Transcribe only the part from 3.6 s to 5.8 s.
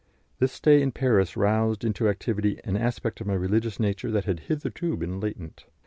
nature that had hitherto been latent.